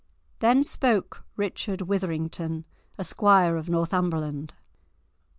Then 0.39 0.63
spoke 0.63 1.25
Richard 1.35 1.81
Witherington, 1.83 2.65
a 2.97 3.03
squire 3.03 3.55
of 3.55 3.69
Northumberland. 3.69 4.55